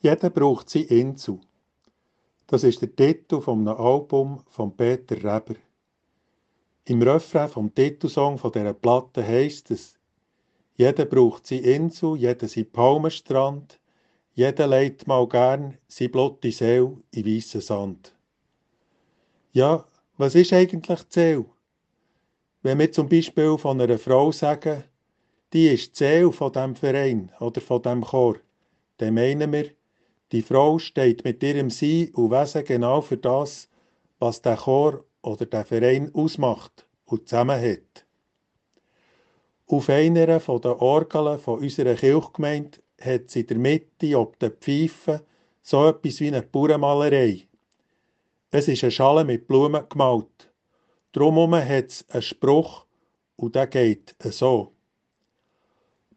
Jeder 0.00 0.30
braucht 0.30 0.68
seine 0.70 0.86
Insel. 0.86 1.40
Das 2.46 2.64
ist 2.64 2.80
der 2.82 2.94
Titel 2.94 3.42
einem 3.46 3.68
Album 3.68 4.40
von 4.46 4.76
Peter 4.76 5.16
Reber. 5.16 5.56
Im 6.84 7.02
Refrain 7.02 7.48
vom 7.48 7.74
Titelsong 7.74 8.38
von 8.38 8.52
dieser 8.52 8.74
Platte 8.74 9.26
heisst 9.26 9.70
es, 9.72 9.94
jeder 10.76 11.06
braucht 11.06 11.46
seine 11.46 11.62
Insel, 11.62 12.16
jeder 12.16 12.46
sein 12.46 12.70
Palmenstrand, 12.70 13.80
jeder 14.34 14.66
legt 14.66 15.06
mal 15.06 15.26
gern 15.26 15.78
seine 15.88 16.10
blutige 16.10 16.54
Seele 16.54 16.96
in 17.10 17.26
weißen 17.26 17.62
Sand. 17.62 18.14
Ja, 19.52 19.84
was 20.18 20.34
ist 20.34 20.52
eigentlich 20.52 21.08
Zell? 21.08 21.46
Wenn 22.62 22.78
wir 22.78 22.92
zum 22.92 23.08
Beispiel 23.08 23.56
von 23.56 23.80
einer 23.80 23.98
Frau 23.98 24.30
sagen, 24.30 24.84
die 25.52 25.68
ist 25.68 25.96
Seele 25.96 26.30
von 26.30 26.52
diesem 26.52 26.76
Verein 26.76 27.32
oder 27.40 27.60
von 27.60 27.80
diesem 27.80 28.04
Chor, 28.04 28.36
dann 28.98 29.14
meinen 29.14 29.52
wir, 29.52 29.70
die 30.32 30.42
Frau 30.42 30.78
steht 30.78 31.24
mit 31.24 31.42
ihrem 31.42 31.70
Sein 31.70 32.10
und 32.14 32.30
Wesen 32.30 32.64
genau 32.64 33.00
für 33.00 33.16
das, 33.16 33.68
was 34.18 34.42
der 34.42 34.56
Chor 34.56 35.04
oder 35.22 35.46
der 35.46 35.64
Verein 35.64 36.10
ausmacht 36.14 36.86
und 37.04 37.28
zusammenhält. 37.28 38.06
Auf 39.68 39.88
einer 39.88 40.26
der 40.26 40.82
Orgeln 40.82 41.38
von 41.38 41.60
unserer 41.60 41.94
Kirchgemeinde 41.94 42.78
hat 43.00 43.30
sie 43.30 43.40
in 43.40 43.46
der 43.48 43.58
Mitte, 43.58 44.18
ob 44.18 44.38
der 44.38 44.50
Pfeife, 44.50 45.24
so 45.62 45.88
etwas 45.88 46.20
wie 46.20 46.28
eine 46.28 46.42
Bauernmalerei. 46.42 47.48
Es 48.50 48.68
ist 48.68 48.84
eine 48.84 48.92
Schale 48.92 49.24
mit 49.24 49.48
Blumen 49.48 49.88
gemalt. 49.88 50.52
Drumherum 51.12 51.56
hat 51.56 51.90
es 51.90 52.08
einen 52.08 52.22
Spruch 52.22 52.86
und 53.34 53.54
der 53.54 53.66
geht 53.66 54.14
so. 54.20 54.72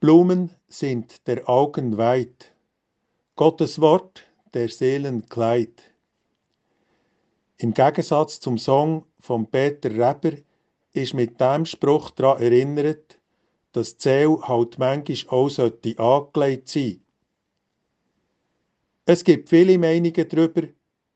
Blumen 0.00 0.50
sind 0.68 1.26
der 1.26 1.48
Augen 1.48 1.98
weit. 1.98 2.53
Gottes 3.36 3.80
Wort, 3.80 4.24
der 4.52 4.68
Seelen 4.68 5.28
Kleid. 5.28 5.82
Im 7.56 7.74
Gegensatz 7.74 8.38
zum 8.38 8.58
Song 8.58 9.06
von 9.18 9.50
Peter 9.50 9.90
Reber 9.90 10.38
ist 10.92 11.14
mit 11.14 11.40
dem 11.40 11.66
Spruch 11.66 12.10
daran 12.10 12.40
erinnert, 12.40 13.18
dass 13.72 13.96
die 13.96 14.02
Seele 14.02 14.40
halt 14.46 14.78
manchmal 14.78 15.36
auch 15.36 15.48
sollte 15.48 15.98
angelegt 15.98 16.68
sein 16.68 17.00
Es 19.04 19.24
gibt 19.24 19.48
viele 19.48 19.78
Meinungen 19.78 20.28
darüber, 20.28 20.68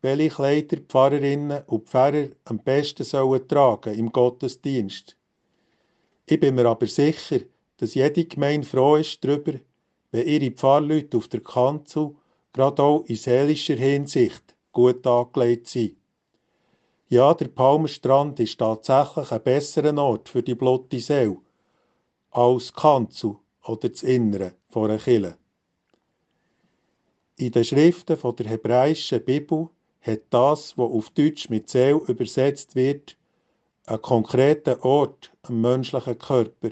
welche 0.03 0.31
Kleider 0.31 0.79
Pfarrerinnen 0.79 1.63
und 1.67 1.87
Pfarrer 1.87 2.31
am 2.47 2.59
besten 2.59 3.05
sollen 3.05 3.47
tragen 3.47 3.95
im 3.95 4.11
Gottesdienst. 4.11 5.17
Ich 6.27 6.41
bin 6.41 6.57
mir 6.57 6.67
aber 6.67 6.89
sicher, 6.89 7.39
dass 7.77 7.95
jede 7.95 8.25
Gemeinde 8.25 8.67
froh 8.67 8.97
ist 8.97 9.23
darüber, 9.23 9.61
wenn 10.11 10.27
ihre 10.27 10.51
Pfarrleute 10.51 11.17
auf 11.17 11.29
der 11.29 11.41
Kanzel 11.41 12.15
gerade 12.53 12.83
auch 12.83 13.05
in 13.07 13.17
seelischer 13.17 13.77
Hinsicht 13.77 14.55
gut 14.73 15.07
angelegt 15.07 15.69
sind. 15.69 15.97
Ja, 17.09 17.33
der 17.35 17.49
Palmerstrand 17.49 18.39
ist 18.41 18.59
tatsächlich 18.59 19.33
ein 19.33 19.43
besserer 19.43 19.97
Ort 19.97 20.29
für 20.29 20.43
die 20.43 20.55
blutige 20.55 21.03
Seele 21.03 21.39
als 22.31 22.73
Kanzel 22.73 23.37
oder 23.65 23.89
das 23.89 24.03
Innere 24.03 24.55
von 24.69 24.91
einer 24.91 24.99
Kille. 24.99 25.39
In 27.37 27.53
den 27.53 27.65
Schriften 27.65 28.17
von 28.17 28.37
der 28.37 28.49
hebräischen 28.49 29.25
Bibel 29.25 29.71
hat 30.01 30.23
das, 30.31 30.77
was 30.77 30.91
auf 30.91 31.11
Deutsch 31.11 31.49
mit 31.49 31.69
Seele 31.69 32.01
übersetzt 32.09 32.75
wird, 32.75 33.17
einen 33.87 34.03
konkreten 34.03 34.81
Ort 34.81 35.33
am 35.43 35.61
menschlichen 35.61 36.19
Körper. 36.19 36.71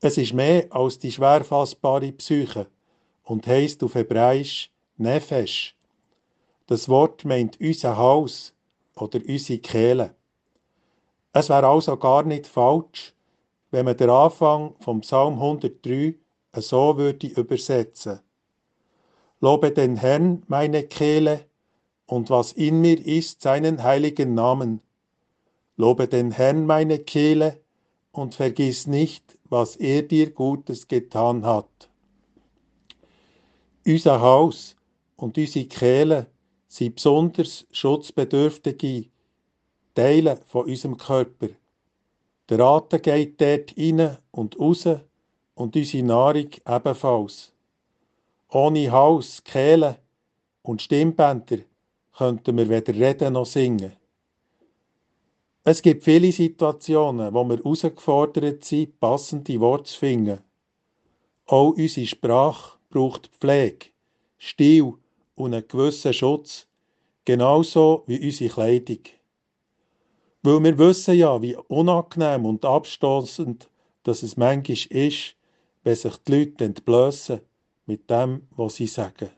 Es 0.00 0.18
ist 0.18 0.34
mehr 0.34 0.66
als 0.70 0.98
die 0.98 1.10
schwer 1.10 1.42
fassbare 1.42 2.12
Psyche 2.12 2.66
und 3.24 3.46
heißt 3.46 3.82
auf 3.82 3.94
Hebräisch 3.94 4.70
Nefesh. 4.98 5.74
Das 6.66 6.88
Wort 6.88 7.24
meint 7.24 7.58
unser 7.60 7.96
Haus 7.96 8.52
oder 8.94 9.20
unsere 9.26 9.58
Kehle. 9.58 10.14
Es 11.32 11.48
wäre 11.48 11.66
also 11.66 11.96
gar 11.96 12.24
nicht 12.24 12.46
falsch, 12.46 13.14
wenn 13.70 13.86
man 13.86 13.96
den 13.96 14.10
Anfang 14.10 14.74
vom 14.80 15.00
Psalm 15.00 15.34
103 15.34 16.14
so 16.56 16.96
würde 16.96 17.26
übersetzen. 17.28 18.20
Lobe 19.40 19.70
den 19.70 19.96
Herrn, 19.96 20.42
meine 20.46 20.82
Kehle, 20.84 21.46
und 22.06 22.30
was 22.30 22.52
in 22.52 22.80
mir 22.80 23.04
ist, 23.04 23.42
seinen 23.42 23.82
heiligen 23.82 24.34
Namen. 24.34 24.80
Lobe 25.76 26.08
den 26.08 26.30
Herrn, 26.30 26.66
meine 26.66 26.98
Kehle, 27.00 27.60
und 28.12 28.34
vergiss 28.34 28.86
nicht, 28.86 29.35
was 29.50 29.76
er 29.76 30.02
dir 30.02 30.30
Gutes 30.30 30.86
getan 30.86 31.44
hat. 31.44 31.88
Unser 33.86 34.20
Haus 34.20 34.76
und 35.16 35.38
unsere 35.38 35.66
Kehle 35.66 36.26
sind 36.68 36.96
besonders 36.96 37.66
schutzbedürftige 37.70 39.08
Teile 39.94 40.40
von 40.46 40.66
unserem 40.66 40.96
Körper. 40.96 41.48
Der 42.48 42.60
Atem 42.60 43.02
geht 43.02 43.40
dort 43.40 43.76
rein 43.78 44.18
und 44.30 44.58
raus 44.58 44.86
und 45.54 45.76
unsere 45.76 46.02
Nahrung 46.04 46.50
ebenfalls. 46.68 47.52
Ohne 48.50 48.90
Haus, 48.90 49.42
Kehle 49.42 49.98
und 50.62 50.82
Stimmbänder 50.82 51.58
könnten 52.16 52.56
wir 52.56 52.68
weder 52.68 52.94
reden 52.94 53.32
noch 53.32 53.46
singen. 53.46 53.92
Es 55.68 55.82
gibt 55.82 56.04
viele 56.04 56.30
Situationen, 56.30 57.34
wo 57.34 57.42
wir 57.42 57.56
herausgefordert 57.56 58.64
sind, 58.64 59.00
passende 59.00 59.58
Worte 59.58 59.90
zu 59.90 59.98
finden. 59.98 60.38
Auch 61.46 61.70
unsere 61.70 62.06
Sprache 62.06 62.78
braucht 62.88 63.32
Pflege, 63.40 63.86
Stil 64.38 64.92
und 65.34 65.54
einen 65.54 65.66
gewissen 65.66 66.12
Schutz, 66.12 66.68
genauso 67.24 68.04
wie 68.06 68.24
unsere 68.24 68.48
Kleidung. 68.48 69.00
Weil 70.44 70.62
wir 70.62 70.78
wissen 70.78 71.16
ja, 71.16 71.42
wie 71.42 71.56
unangenehm 71.56 72.46
und 72.46 72.64
abstoßend 72.64 73.68
dass 74.04 74.22
es 74.22 74.36
manchmal 74.36 74.78
ist, 74.90 75.34
wenn 75.82 75.96
sich 75.96 76.16
die 76.18 76.32
Leute 76.32 76.64
entblößen 76.64 77.40
mit 77.86 78.08
dem, 78.08 78.46
was 78.52 78.76
sie 78.76 78.86
sagen. 78.86 79.30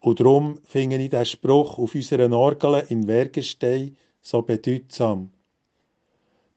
Und 0.00 0.20
darum 0.20 0.58
finde 0.64 0.98
ich 0.98 1.08
den 1.08 1.24
Spruch 1.24 1.78
auf 1.78 1.94
unseren 1.94 2.34
Orgeln 2.34 2.86
in 2.88 3.08
Wergenstein 3.08 3.96
so 4.22 4.42
bedeutsam. 4.42 5.32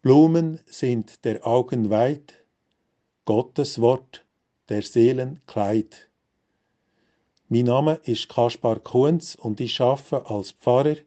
Blumen 0.01 0.59
sind 0.67 1.25
der 1.25 1.45
Augen 1.45 1.89
weit, 1.89 2.45
Gottes 3.25 3.81
Wort 3.81 4.23
der 4.69 4.83
Seelen 4.83 5.41
Kleid. 5.47 6.09
Mein 7.49 7.65
Name 7.65 7.99
ist 8.03 8.29
Kaspar 8.29 8.79
Kunz 8.79 9.35
und 9.35 9.59
ich 9.59 9.81
arbeite 9.81 10.27
als 10.27 10.51
Pfarrer 10.51 10.97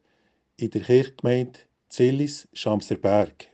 in 0.56 0.70
der 0.70 0.82
Kirchgemeinde 0.82 1.60
Zillis 1.88 2.48
Schamserberg. 2.52 3.48